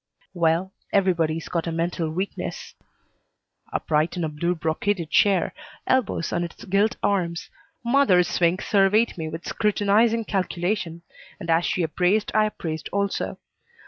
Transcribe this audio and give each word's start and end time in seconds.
"Well, 0.33 0.73
everybody's 0.91 1.47
got 1.47 1.67
a 1.67 1.71
mental 1.71 2.09
weakness." 2.09 2.73
Upright 3.71 4.17
in 4.17 4.23
a 4.23 4.29
blue 4.29 4.55
brocaded 4.55 5.11
chair, 5.11 5.53
elbows 5.85 6.33
on 6.33 6.43
its 6.43 6.65
gilt 6.65 6.95
arms, 7.03 7.51
mother 7.85 8.23
Swink 8.23 8.63
surveyed 8.63 9.15
me 9.15 9.29
with 9.29 9.45
scrutinizing 9.45 10.25
calculation, 10.25 11.03
and 11.39 11.51
as 11.51 11.65
she 11.65 11.83
appraised 11.83 12.31
I 12.33 12.45
appraised 12.45 12.89
also. 12.91 13.37